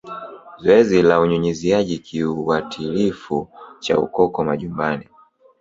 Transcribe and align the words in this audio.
Zoezi 0.57 1.01
la 1.01 1.19
Unyunyiziaji 1.19 1.97
kiuatilifu 1.99 3.47
cha 3.79 3.99
Ukoko 3.99 4.43
majumbani 4.43 5.09